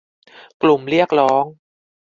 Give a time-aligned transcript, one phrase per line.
[0.61, 1.43] กลุ่มเรียกร้อง